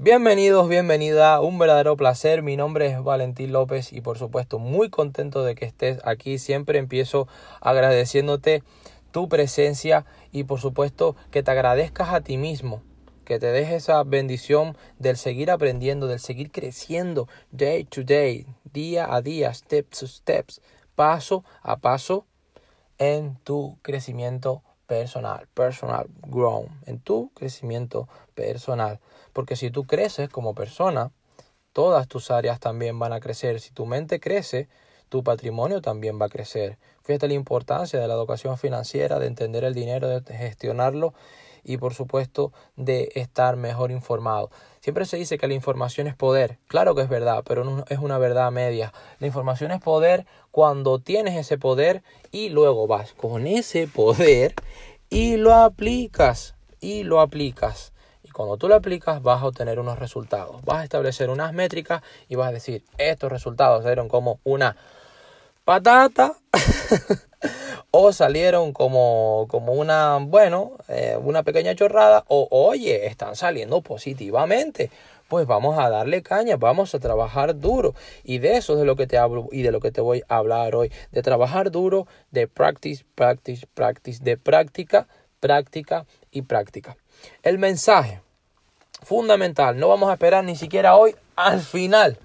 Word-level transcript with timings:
Bienvenidos, 0.00 0.68
bienvenida, 0.68 1.40
un 1.40 1.58
verdadero 1.58 1.96
placer. 1.96 2.44
Mi 2.44 2.56
nombre 2.56 2.86
es 2.86 3.02
Valentín 3.02 3.50
López 3.50 3.92
y 3.92 4.00
por 4.00 4.16
supuesto 4.16 4.60
muy 4.60 4.90
contento 4.90 5.42
de 5.42 5.56
que 5.56 5.64
estés 5.64 5.98
aquí. 6.04 6.38
Siempre 6.38 6.78
empiezo 6.78 7.26
agradeciéndote 7.60 8.62
tu 9.10 9.28
presencia 9.28 10.06
y 10.30 10.44
por 10.44 10.60
supuesto 10.60 11.16
que 11.32 11.42
te 11.42 11.50
agradezcas 11.50 12.10
a 12.10 12.20
ti 12.20 12.36
mismo, 12.36 12.80
que 13.24 13.40
te 13.40 13.48
dejes 13.48 13.82
esa 13.82 14.04
bendición 14.04 14.76
del 15.00 15.16
seguir 15.16 15.50
aprendiendo, 15.50 16.06
del 16.06 16.20
seguir 16.20 16.52
creciendo 16.52 17.26
day 17.50 17.82
to 17.82 18.04
day, 18.04 18.46
día 18.72 19.12
a 19.12 19.20
día, 19.20 19.52
step 19.52 19.88
to 19.90 20.06
steps, 20.06 20.60
paso 20.94 21.42
a 21.60 21.78
paso 21.78 22.24
en 22.98 23.36
tu 23.42 23.78
crecimiento 23.82 24.62
personal, 24.88 25.46
personal 25.54 26.08
grown, 26.26 26.66
en 26.86 26.98
tu 26.98 27.30
crecimiento 27.34 28.08
personal. 28.34 28.98
Porque 29.32 29.54
si 29.54 29.70
tú 29.70 29.84
creces 29.84 30.28
como 30.30 30.54
persona, 30.54 31.12
todas 31.72 32.08
tus 32.08 32.32
áreas 32.32 32.58
también 32.58 32.98
van 32.98 33.12
a 33.12 33.20
crecer. 33.20 33.60
Si 33.60 33.70
tu 33.70 33.86
mente 33.86 34.18
crece, 34.18 34.68
tu 35.10 35.22
patrimonio 35.22 35.80
también 35.82 36.20
va 36.20 36.26
a 36.26 36.30
crecer. 36.30 36.78
Fíjate 37.04 37.28
la 37.28 37.34
importancia 37.34 38.00
de 38.00 38.08
la 38.08 38.14
educación 38.14 38.58
financiera, 38.58 39.18
de 39.18 39.26
entender 39.26 39.62
el 39.62 39.74
dinero, 39.74 40.08
de 40.08 40.34
gestionarlo 40.34 41.12
y 41.68 41.76
por 41.76 41.92
supuesto 41.94 42.52
de 42.76 43.12
estar 43.14 43.56
mejor 43.56 43.90
informado. 43.90 44.50
Siempre 44.80 45.04
se 45.04 45.18
dice 45.18 45.36
que 45.36 45.46
la 45.46 45.54
información 45.54 46.06
es 46.06 46.16
poder. 46.16 46.58
Claro 46.66 46.94
que 46.94 47.02
es 47.02 47.10
verdad, 47.10 47.44
pero 47.46 47.62
no 47.62 47.84
es 47.88 47.98
una 47.98 48.16
verdad 48.16 48.50
media. 48.50 48.92
La 49.20 49.26
información 49.26 49.70
es 49.70 49.80
poder 49.80 50.26
cuando 50.50 50.98
tienes 50.98 51.36
ese 51.36 51.58
poder 51.58 52.02
y 52.32 52.48
luego 52.48 52.86
vas 52.86 53.12
con 53.12 53.46
ese 53.46 53.86
poder 53.86 54.54
y 55.10 55.36
lo 55.36 55.52
aplicas 55.54 56.54
y 56.80 57.02
lo 57.02 57.20
aplicas. 57.20 57.92
Cuando 58.38 58.56
tú 58.56 58.68
lo 58.68 58.76
aplicas 58.76 59.20
vas 59.20 59.42
a 59.42 59.46
obtener 59.46 59.80
unos 59.80 59.98
resultados. 59.98 60.62
Vas 60.62 60.78
a 60.78 60.84
establecer 60.84 61.28
unas 61.28 61.52
métricas 61.52 62.02
y 62.28 62.36
vas 62.36 62.50
a 62.50 62.52
decir, 62.52 62.84
estos 62.96 63.32
resultados 63.32 63.82
salieron 63.82 64.08
como 64.08 64.38
una 64.44 64.76
patata 65.68 66.34
o 67.90 68.10
salieron 68.14 68.72
como, 68.72 69.44
como 69.50 69.74
una, 69.74 70.16
bueno, 70.18 70.78
eh, 70.88 71.18
una 71.22 71.42
pequeña 71.42 71.74
chorrada 71.74 72.24
o 72.28 72.48
oye, 72.50 73.04
están 73.06 73.36
saliendo 73.36 73.82
positivamente. 73.82 74.90
Pues 75.28 75.46
vamos 75.46 75.78
a 75.78 75.90
darle 75.90 76.22
caña, 76.22 76.56
vamos 76.56 76.94
a 76.94 77.00
trabajar 77.00 77.58
duro. 77.60 77.94
Y 78.24 78.38
de 78.38 78.56
eso 78.56 78.72
es 78.72 78.78
de 78.78 78.86
lo 78.86 78.96
que 78.96 79.06
te 79.06 79.18
hablo 79.18 79.50
y 79.52 79.60
de 79.60 79.70
lo 79.70 79.80
que 79.80 79.90
te 79.90 80.00
voy 80.00 80.22
a 80.28 80.38
hablar 80.38 80.74
hoy. 80.74 80.90
De 81.12 81.20
trabajar 81.20 81.70
duro, 81.70 82.06
de 82.30 82.48
practice, 82.48 83.04
practice, 83.14 83.66
practice, 83.74 84.24
de 84.24 84.38
práctica, 84.38 85.06
práctica 85.38 86.06
y 86.30 86.40
práctica. 86.40 86.96
El 87.42 87.58
mensaje 87.58 88.22
fundamental, 89.02 89.78
no 89.78 89.88
vamos 89.88 90.08
a 90.08 90.14
esperar 90.14 90.44
ni 90.44 90.56
siquiera 90.56 90.96
hoy 90.96 91.14
al 91.36 91.60
final, 91.60 92.18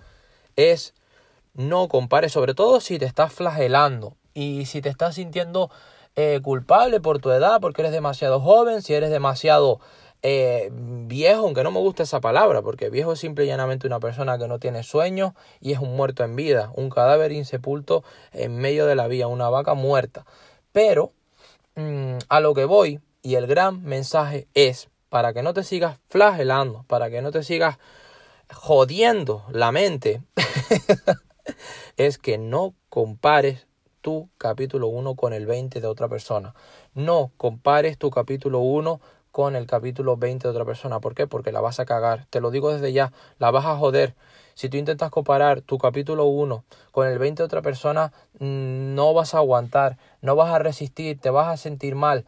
es 0.56 0.94
no 1.54 1.88
compares, 1.88 2.32
sobre 2.32 2.54
todo 2.54 2.80
si 2.80 3.00
te 3.00 3.06
estás 3.06 3.34
flagelando 3.34 4.16
y 4.34 4.66
si 4.66 4.82
te 4.82 4.90
estás 4.90 5.16
sintiendo 5.16 5.70
eh, 6.16 6.40
culpable 6.44 7.00
por 7.00 7.20
tu 7.20 7.32
edad, 7.32 7.60
porque 7.62 7.82
eres 7.82 7.92
demasiado 7.92 8.40
joven, 8.40 8.82
si 8.82 8.94
eres 8.94 9.10
demasiado 9.10 9.80
eh, 10.22 10.70
viejo, 10.72 11.42
aunque 11.42 11.64
no 11.64 11.72
me 11.72 11.80
gusta 11.80 12.04
esa 12.04 12.22
palabra, 12.22 12.62
porque 12.62 12.90
viejo 12.90 13.14
es 13.14 13.20
simple 13.20 13.44
y 13.44 13.48
llanamente 13.48 13.88
una 13.88 14.00
persona 14.00 14.38
que 14.38 14.48
no 14.48 14.58
tiene 14.58 14.84
sueños 14.84 15.34
y 15.60 15.74
es 15.74 15.80
un 15.80 15.96
muerto 15.96 16.24
en 16.24 16.36
vida, 16.36 16.72
un 16.76 16.90
cadáver 16.90 17.32
insepulto 17.32 18.04
en 18.32 18.56
medio 18.58 18.86
de 18.86 18.96
la 18.96 19.08
vía, 19.08 19.28
una 19.28 19.50
vaca 19.50 19.74
muerta. 19.74 20.26
Pero 20.72 21.12
mm, 21.76 22.18
a 22.30 22.40
lo 22.40 22.54
que 22.54 22.66
voy 22.66 23.02
y 23.22 23.36
el 23.36 23.48
gran 23.48 23.84
mensaje 23.84 24.48
es, 24.54 24.90
para 25.10 25.34
que 25.34 25.44
no 25.44 25.54
te 25.54 25.64
sigas 25.64 26.00
flagelando, 26.08 26.86
para 26.88 27.10
que 27.10 27.22
no 27.22 27.32
te 27.32 27.44
sigas 27.44 27.78
jodiendo 28.54 29.46
la 29.52 29.72
mente, 29.72 30.22
es 31.98 32.18
que 32.18 32.38
no 32.38 32.74
compares 32.90 33.68
tu 34.02 34.30
capítulo 34.38 34.88
1 34.88 35.16
con 35.16 35.34
el 35.34 35.46
20 35.46 35.80
de 35.80 35.88
otra 35.88 36.10
persona. 36.10 36.54
No 36.94 37.32
compares 37.38 37.98
tu 37.98 38.10
capítulo 38.10 38.60
1 38.60 39.00
con 39.32 39.56
el 39.56 39.66
capítulo 39.66 40.18
20 40.18 40.48
de 40.48 40.52
otra 40.52 40.66
persona. 40.66 41.00
¿Por 41.00 41.16
qué? 41.16 41.26
Porque 41.26 41.52
la 41.52 41.62
vas 41.62 41.80
a 41.80 41.86
cagar. 41.86 42.28
Te 42.30 42.42
lo 42.42 42.52
digo 42.52 42.72
desde 42.72 42.94
ya, 42.94 43.14
la 43.40 43.50
vas 43.50 43.66
a 43.66 43.78
joder. 43.78 44.14
Si 44.56 44.70
tú 44.70 44.78
intentas 44.78 45.10
comparar 45.10 45.62
tu 45.62 45.78
capítulo 45.78 46.26
1 46.26 46.66
con 46.92 47.08
el 47.08 47.18
20 47.18 47.42
de 47.42 47.46
otra 47.46 47.62
persona, 47.62 48.14
mm, 48.40 48.94
no 48.94 49.14
vas 49.14 49.34
a 49.34 49.40
aguantar, 49.40 49.98
no 50.22 50.36
vas 50.36 50.54
a 50.54 50.60
resistir, 50.60 51.20
te 51.20 51.30
vas 51.32 51.48
a 51.48 51.58
sentir 51.58 51.96
mal. 51.96 52.26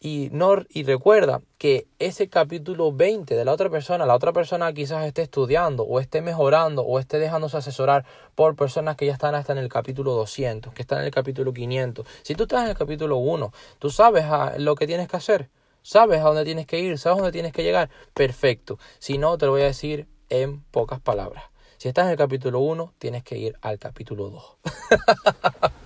Y, 0.00 0.28
no, 0.30 0.62
y 0.68 0.84
recuerda 0.84 1.40
que 1.58 1.88
ese 1.98 2.28
capítulo 2.28 2.92
20 2.92 3.34
de 3.34 3.44
la 3.44 3.52
otra 3.52 3.68
persona, 3.68 4.06
la 4.06 4.14
otra 4.14 4.32
persona 4.32 4.72
quizás 4.72 5.04
esté 5.04 5.22
estudiando 5.22 5.82
o 5.82 5.98
esté 5.98 6.22
mejorando 6.22 6.82
o 6.82 7.00
esté 7.00 7.18
dejándose 7.18 7.56
asesorar 7.56 8.04
por 8.36 8.54
personas 8.54 8.94
que 8.94 9.06
ya 9.06 9.12
están 9.12 9.34
hasta 9.34 9.52
en 9.52 9.58
el 9.58 9.68
capítulo 9.68 10.12
200, 10.12 10.72
que 10.72 10.82
están 10.82 11.00
en 11.00 11.06
el 11.06 11.10
capítulo 11.10 11.52
500. 11.52 12.06
Si 12.22 12.36
tú 12.36 12.44
estás 12.44 12.62
en 12.62 12.70
el 12.70 12.76
capítulo 12.76 13.16
1, 13.16 13.52
tú 13.80 13.90
sabes 13.90 14.24
lo 14.58 14.76
que 14.76 14.86
tienes 14.86 15.08
que 15.08 15.16
hacer, 15.16 15.50
sabes 15.82 16.20
a 16.20 16.24
dónde 16.24 16.44
tienes 16.44 16.66
que 16.66 16.78
ir, 16.78 16.96
sabes 16.96 17.18
a 17.18 17.22
dónde 17.22 17.32
tienes 17.32 17.52
que 17.52 17.64
llegar, 17.64 17.90
perfecto. 18.14 18.78
Si 19.00 19.18
no, 19.18 19.36
te 19.36 19.46
lo 19.46 19.52
voy 19.52 19.62
a 19.62 19.66
decir 19.66 20.06
en 20.28 20.60
pocas 20.70 21.00
palabras. 21.00 21.42
Si 21.76 21.88
estás 21.88 22.04
en 22.04 22.12
el 22.12 22.16
capítulo 22.16 22.60
1, 22.60 22.94
tienes 22.98 23.24
que 23.24 23.36
ir 23.36 23.56
al 23.62 23.80
capítulo 23.80 24.30
2. 24.30 25.72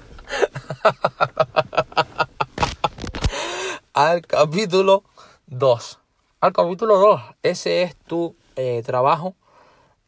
al 4.02 4.26
capítulo 4.26 5.04
2. 5.46 6.00
Al 6.40 6.52
capítulo 6.52 6.98
2. 6.98 7.20
Ese 7.44 7.82
es 7.82 7.94
tu 7.94 8.34
eh, 8.56 8.82
trabajo, 8.84 9.36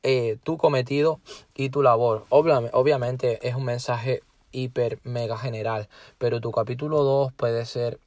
eh, 0.03 0.37
tu 0.43 0.59
cometido 0.59 1.21
y 1.55 1.71
tu 1.71 1.81
labor. 1.81 2.25
obviamente 2.29 3.47
es 3.47 3.55
un 3.55 3.65
mensaje 3.65 4.25
hiper 4.51 4.99
mega 5.05 5.39
general, 5.39 5.89
pero 6.19 6.41
tu 6.41 6.51
capítulo 6.51 7.05
2 7.05 7.35
puede 7.35 7.65
ser 7.67 8.01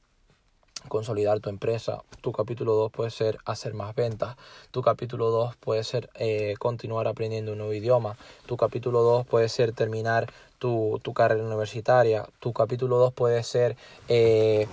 consolidar 0.88 1.40
tu 1.40 1.50
empresa. 1.50 2.04
Tu 2.22 2.32
capítulo 2.32 2.74
2 2.74 2.92
puede 2.92 3.12
ser 3.12 3.38
hacer 3.46 3.74
más 3.74 3.96
ventas. 3.96 4.36
Tu 4.72 4.82
capítulo 4.82 5.30
2 5.30 5.56
puede 5.58 5.84
ser 5.84 6.10
eh, 6.16 6.56
continuar 6.60 7.08
aprendiendo 7.08 7.52
un 7.52 7.60
nuevo 7.60 7.74
idioma. 7.74 8.18
Tu 8.46 8.58
capítulo 8.58 9.02
2 9.02 9.26
puede 9.26 9.50
ser 9.50 9.74
terminar 9.74 10.28
tu, 10.60 11.00
tu 11.04 11.14
carrera 11.14 11.44
universitaria. 11.44 12.28
Tu 12.40 12.54
capítulo 12.54 12.98
2 12.98 13.14
puede 13.14 13.44
ser 13.44 13.76
eh, 14.08 14.68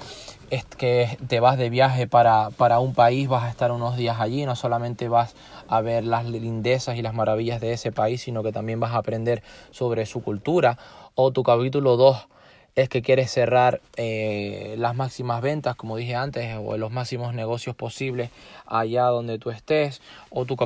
es 0.50 0.64
que 0.64 1.18
te 1.28 1.40
vas 1.40 1.58
de 1.58 1.70
viaje 1.70 2.06
para, 2.06 2.50
para 2.50 2.78
un 2.78 2.94
país, 2.94 3.28
vas 3.28 3.44
a 3.44 3.50
estar 3.50 3.72
unos 3.72 3.96
días 3.96 4.20
allí, 4.20 4.44
no 4.46 4.56
solamente 4.56 5.08
vas 5.08 5.34
a 5.68 5.80
ver 5.80 6.04
las 6.04 6.26
lindezas 6.26 6.96
y 6.96 7.02
las 7.02 7.14
maravillas 7.14 7.60
de 7.60 7.72
ese 7.72 7.92
país, 7.92 8.22
sino 8.22 8.42
que 8.42 8.52
también 8.52 8.80
vas 8.80 8.92
a 8.92 8.98
aprender 8.98 9.42
sobre 9.70 10.06
su 10.06 10.22
cultura. 10.22 10.78
O 11.14 11.32
tu 11.32 11.42
capítulo 11.42 11.96
2 11.96 12.28
es 12.76 12.88
que 12.88 13.02
quieres 13.02 13.30
cerrar 13.30 13.80
eh, 13.96 14.74
las 14.78 14.96
máximas 14.96 15.40
ventas, 15.42 15.76
como 15.76 15.96
dije 15.96 16.14
antes, 16.16 16.56
o 16.58 16.76
los 16.76 16.90
máximos 16.90 17.34
negocios 17.34 17.76
posibles 17.76 18.30
allá 18.66 19.04
donde 19.04 19.38
tú 19.38 19.50
estés, 19.50 20.00
o 20.30 20.44
tu, 20.44 20.56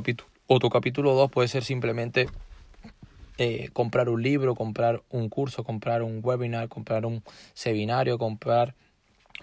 o 0.47 0.59
tu 0.59 0.71
capítulo 0.71 1.15
2 1.15 1.31
puede 1.31 1.49
ser 1.49 1.65
simplemente 1.65 2.29
eh, 3.37 3.69
comprar 3.73 4.09
un 4.09 4.23
libro, 4.23 4.55
comprar 4.55 5.03
un 5.11 5.29
curso, 5.29 5.65
comprar 5.65 6.03
un 6.03 6.21
webinar, 6.23 6.69
comprar 6.69 7.05
un 7.05 7.23
seminario, 7.53 8.19
comprar 8.19 8.75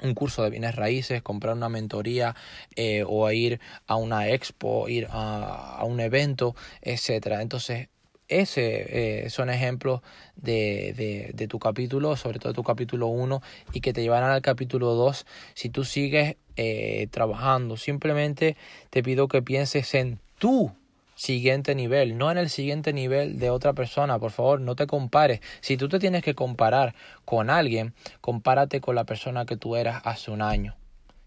un 0.02 0.14
curso 0.14 0.44
de 0.44 0.50
bienes 0.50 0.76
raíces, 0.76 1.22
comprar 1.22 1.56
una 1.56 1.70
mentoría 1.70 2.36
eh, 2.76 3.03
o 3.08 3.30
ir 3.32 3.62
a 3.88 3.96
una 3.96 4.28
expo, 4.30 4.90
ir 4.90 5.08
a, 5.12 5.78
a 5.78 5.84
un 5.86 6.00
evento, 6.00 6.56
etcétera. 6.82 7.41
Entonces 7.41 7.88
ese 8.27 9.25
eh, 9.25 9.29
son 9.29 9.49
ejemplos 9.49 10.01
de, 10.35 11.31
de, 11.33 11.47
tu 11.47 11.59
capítulo, 11.59 12.16
sobre 12.16 12.39
todo 12.39 12.53
tu 12.53 12.63
capítulo 12.63 13.07
1, 13.07 13.41
y 13.73 13.81
que 13.81 13.93
te 13.93 14.01
llevarán 14.01 14.31
al 14.31 14.41
capítulo 14.41 14.93
2 14.93 15.25
si 15.53 15.69
tú 15.69 15.83
sigues 15.83 16.37
eh, 16.55 17.07
trabajando. 17.11 17.77
Simplemente 17.77 18.57
te 18.89 19.03
pido 19.03 19.27
que 19.27 19.41
pienses 19.41 19.93
en 19.93 20.19
tu 20.39 20.72
siguiente 21.16 21.75
nivel, 21.75 22.17
no 22.17 22.31
en 22.31 22.37
el 22.37 22.49
siguiente 22.49 22.93
nivel 22.93 23.39
de 23.39 23.49
otra 23.49 23.73
persona. 23.73 24.19
Por 24.19 24.31
favor, 24.31 24.59
no 24.59 24.75
te 24.75 24.87
compares. 24.87 25.39
Si 25.61 25.77
tú 25.77 25.87
te 25.87 25.99
tienes 25.99 26.23
que 26.23 26.35
comparar 26.35 26.95
con 27.23 27.49
alguien, 27.49 27.93
compárate 28.22 28.81
con 28.81 28.95
la 28.95 29.05
persona 29.05 29.45
que 29.45 29.57
tú 29.57 29.75
eras 29.75 30.01
hace 30.05 30.31
un 30.31 30.41
año. 30.41 30.75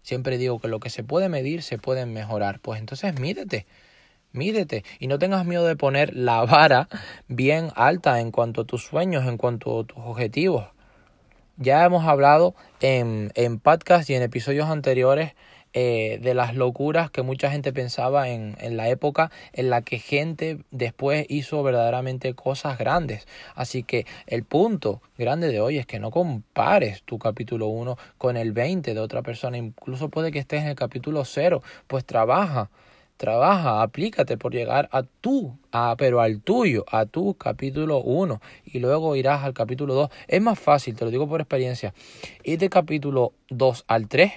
Siempre 0.01 0.37
digo 0.37 0.59
que 0.59 0.67
lo 0.67 0.79
que 0.79 0.89
se 0.89 1.03
puede 1.03 1.29
medir 1.29 1.61
se 1.61 1.77
puede 1.77 2.05
mejorar. 2.05 2.59
Pues 2.59 2.79
entonces 2.79 3.19
mídete 3.19 3.65
Mídete 4.31 4.83
y 4.99 5.07
no 5.07 5.19
tengas 5.19 5.45
miedo 5.45 5.65
de 5.65 5.75
poner 5.75 6.15
la 6.15 6.43
vara 6.45 6.87
bien 7.27 7.69
alta 7.75 8.19
en 8.19 8.31
cuanto 8.31 8.61
a 8.61 8.65
tus 8.65 8.83
sueños, 8.83 9.25
en 9.25 9.37
cuanto 9.37 9.79
a 9.79 9.83
tus 9.83 9.97
objetivos. 9.97 10.65
Ya 11.57 11.83
hemos 11.83 12.05
hablado 12.05 12.55
en, 12.79 13.31
en 13.35 13.59
podcast 13.59 14.09
y 14.09 14.13
en 14.13 14.21
episodios 14.21 14.69
anteriores 14.69 15.33
eh, 15.73 16.17
de 16.23 16.33
las 16.33 16.55
locuras 16.55 17.11
que 17.11 17.21
mucha 17.21 17.51
gente 17.51 17.71
pensaba 17.71 18.29
en, 18.29 18.57
en 18.59 18.75
la 18.75 18.89
época 18.89 19.29
en 19.53 19.69
la 19.69 19.83
que 19.83 19.99
gente 19.99 20.63
después 20.71 21.27
hizo 21.29 21.61
verdaderamente 21.61 22.33
cosas 22.33 22.79
grandes. 22.79 23.27
Así 23.53 23.83
que 23.83 24.07
el 24.25 24.43
punto 24.45 25.03
grande 25.15 25.49
de 25.49 25.61
hoy 25.61 25.77
es 25.77 25.85
que 25.85 25.99
no 25.99 26.09
compares 26.09 27.03
tu 27.03 27.19
capítulo 27.19 27.67
1 27.67 27.97
con 28.17 28.35
el 28.35 28.51
20 28.51 28.95
de 28.95 28.99
otra 28.99 29.21
persona. 29.21 29.57
Incluso 29.57 30.09
puede 30.09 30.31
que 30.31 30.39
estés 30.39 30.63
en 30.63 30.69
el 30.69 30.75
capítulo 30.75 31.23
0. 31.23 31.61
Pues 31.85 32.03
trabaja 32.03 32.71
trabaja, 33.19 33.81
aplícate 33.81 34.37
por 34.37 34.53
llegar 34.53 34.87
a 34.93 35.03
tú, 35.03 35.57
a, 35.73 35.95
pero 35.97 36.21
al 36.21 36.41
tuyo, 36.41 36.85
a 36.89 37.05
tu 37.05 37.33
capítulo 37.33 37.97
1 37.97 38.41
y 38.63 38.79
luego 38.79 39.17
irás 39.17 39.43
al 39.43 39.53
capítulo 39.53 39.93
2. 39.93 40.09
Es 40.29 40.41
más 40.41 40.57
fácil, 40.57 40.95
te 40.95 41.03
lo 41.03 41.11
digo 41.11 41.27
por 41.27 41.41
experiencia, 41.41 41.93
ir 42.45 42.59
del 42.59 42.69
capítulo 42.69 43.33
2 43.49 43.83
al 43.87 44.07
3 44.07 44.31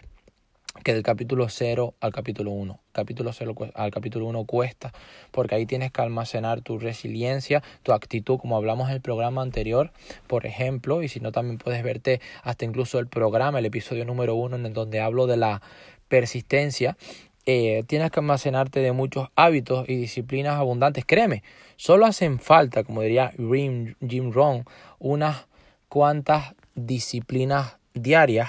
que 0.83 0.95
del 0.95 1.05
capítulo 1.05 1.49
0 1.49 1.95
al 2.01 2.13
capítulo 2.13 2.51
1. 2.51 2.81
Capítulo 2.91 3.33
0 3.33 3.55
al 3.73 3.91
capítulo 3.93 4.27
1 4.27 4.45
cuesta, 4.47 4.93
porque 5.31 5.55
ahí 5.55 5.65
tienes 5.65 5.93
que 5.93 6.03
almacenar 6.03 6.63
tu 6.63 6.81
resiliencia, 6.81 7.63
tu 7.85 7.93
actitud, 7.93 8.39
como 8.39 8.57
hablamos 8.57 8.89
en 8.89 8.97
el 8.97 9.01
programa 9.01 9.43
anterior, 9.43 9.93
por 10.27 10.45
ejemplo, 10.45 11.05
y 11.05 11.09
si 11.09 11.21
no 11.21 11.31
también 11.31 11.59
puedes 11.59 11.85
verte 11.85 12.21
hasta 12.43 12.65
incluso 12.65 12.99
el 12.99 13.07
programa, 13.07 13.61
el 13.61 13.67
episodio 13.67 14.05
número 14.05 14.35
1, 14.35 14.57
en 14.57 14.73
donde 14.73 15.01
hablo 15.01 15.29
de 15.29 15.37
la 15.37 15.63
persistencia. 16.09 16.97
Eh, 17.45 17.83
tienes 17.89 18.13
que 18.13 18.21
almacenarte 18.21 18.81
de 18.81 18.93
muchos 18.93 19.29
hábitos 19.35 19.89
y 19.89 19.97
disciplinas 19.97 20.55
abundantes. 20.55 21.05
Créeme, 21.05 21.43
solo 21.77 22.07
hacen 22.07 22.39
falta, 22.39 22.85
como 22.85 23.03
diría 23.03 23.33
Jim, 23.37 23.95
Jim 24.07 24.33
Rohn, 24.33 24.65
unas 24.99 25.47
cuantas 25.89 26.55
disciplinas 26.75 27.77
diarias 27.95 28.49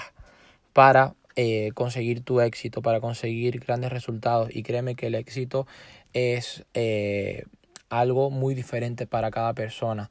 para 0.72 1.14
eh, 1.36 1.72
conseguir 1.74 2.22
tu 2.22 2.40
éxito, 2.40 2.82
para 2.82 3.00
conseguir 3.00 3.58
grandes 3.58 3.90
resultados. 3.90 4.54
Y 4.54 4.62
créeme 4.62 4.94
que 4.94 5.08
el 5.08 5.16
éxito 5.16 5.66
es 6.12 6.64
eh, 6.74 7.44
algo 7.88 8.30
muy 8.30 8.54
diferente 8.54 9.06
para 9.08 9.32
cada 9.32 9.54
persona. 9.54 10.10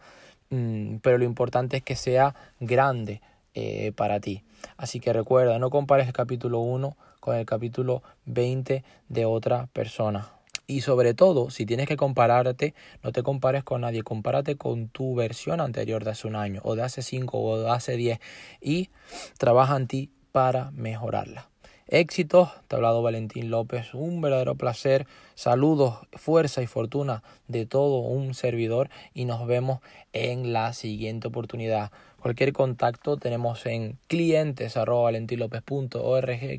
Mm, 0.49 0.97
pero 0.97 1.17
lo 1.17 1.23
importante 1.23 1.77
es 1.77 1.83
que 1.83 1.95
sea 1.95 2.35
grande 2.59 3.21
eh, 3.53 3.91
para 3.95 4.19
ti. 4.19 4.43
Así 4.77 4.99
que 4.99 5.13
recuerda, 5.13 5.59
no 5.59 5.69
compares 5.69 6.07
el 6.07 6.13
capítulo 6.13 6.59
1 6.59 6.97
con 7.19 7.35
el 7.35 7.45
capítulo 7.45 8.03
20 8.25 8.83
de 9.09 9.25
otra 9.25 9.67
persona. 9.67 10.29
Y 10.65 10.81
sobre 10.81 11.13
todo, 11.13 11.49
si 11.49 11.65
tienes 11.65 11.87
que 11.87 11.97
compararte, 11.97 12.73
no 13.03 13.11
te 13.11 13.21
compares 13.21 13.63
con 13.63 13.81
nadie, 13.81 14.01
compárate 14.03 14.55
con 14.55 14.87
tu 14.87 15.13
versión 15.13 15.59
anterior 15.59 16.03
de 16.03 16.11
hace 16.11 16.27
un 16.27 16.35
año, 16.35 16.61
o 16.63 16.75
de 16.75 16.83
hace 16.83 17.01
5, 17.01 17.39
o 17.39 17.59
de 17.59 17.69
hace 17.69 17.97
10, 17.97 18.19
y 18.61 18.89
trabaja 19.37 19.75
en 19.75 19.87
ti 19.87 20.09
para 20.31 20.71
mejorarla. 20.71 21.49
Éxitos, 21.87 22.49
te 22.67 22.75
ha 22.75 22.77
hablado 22.77 23.03
Valentín 23.03 23.49
López, 23.51 23.93
un 23.93 24.21
verdadero 24.21 24.55
placer, 24.55 25.05
saludos, 25.35 25.99
fuerza 26.13 26.61
y 26.61 26.67
fortuna 26.67 27.23
de 27.47 27.65
todo 27.65 27.99
un 27.99 28.33
servidor 28.33 28.89
y 29.13 29.25
nos 29.25 29.45
vemos 29.45 29.79
en 30.13 30.53
la 30.53 30.71
siguiente 30.71 31.27
oportunidad. 31.27 31.91
Cualquier 32.23 32.53
contacto 32.53 33.17
tenemos 33.17 33.65
en 33.65 33.99
clientes 34.07 34.77
arroba 34.77 35.11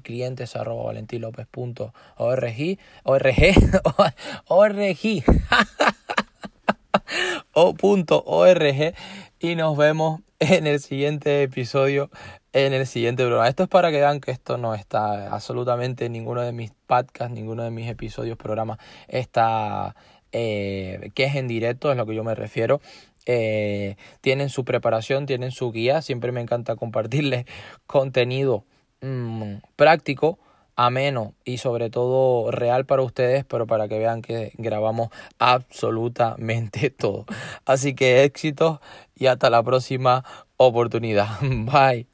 clientes 0.02 0.56
arroba 0.56 0.84
valentinlopez.org, 0.84 2.78
org, 3.04 3.34
org, 4.44 5.24
o 7.54 7.72
punto 7.72 8.22
org 8.26 8.94
y 9.40 9.54
nos 9.54 9.74
vemos 9.78 10.20
en 10.38 10.66
el 10.66 10.80
siguiente 10.80 11.42
episodio 11.42 12.10
en 12.52 12.74
el 12.74 12.86
siguiente 12.86 13.22
programa. 13.24 13.48
Esto 13.48 13.62
es 13.62 13.70
para 13.70 13.90
que 13.90 14.00
vean 14.00 14.20
que 14.20 14.32
esto 14.32 14.58
no 14.58 14.74
está 14.74 15.34
absolutamente 15.34 16.04
en 16.04 16.12
ninguno 16.12 16.42
de 16.42 16.52
mis 16.52 16.72
podcasts, 16.86 17.34
ninguno 17.34 17.62
de 17.62 17.70
mis 17.70 17.88
episodios, 17.88 18.36
programas 18.36 18.78
está 19.08 19.96
eh, 20.36 21.12
que 21.14 21.24
es 21.24 21.36
en 21.36 21.46
directo, 21.46 21.92
es 21.92 21.96
lo 21.96 22.06
que 22.06 22.14
yo 22.16 22.24
me 22.24 22.34
refiero. 22.34 22.80
Eh, 23.26 23.96
tienen 24.20 24.48
su 24.50 24.64
preparación, 24.64 25.26
tienen 25.26 25.50
su 25.50 25.72
guía. 25.72 26.02
Siempre 26.02 26.32
me 26.32 26.40
encanta 26.40 26.76
compartirles 26.76 27.46
contenido 27.86 28.64
mm, 29.00 29.56
práctico, 29.76 30.38
ameno 30.76 31.34
y 31.44 31.58
sobre 31.58 31.90
todo 31.90 32.50
real 32.50 32.84
para 32.86 33.02
ustedes, 33.02 33.44
pero 33.44 33.66
para 33.66 33.88
que 33.88 33.98
vean 33.98 34.22
que 34.22 34.52
grabamos 34.56 35.08
absolutamente 35.38 36.90
todo. 36.98 37.26
Así 37.64 37.94
que 37.94 38.24
éxitos 38.24 38.80
y 39.14 39.26
hasta 39.26 39.50
la 39.50 39.62
próxima 39.62 40.24
oportunidad. 40.56 41.28
Bye. 41.40 42.13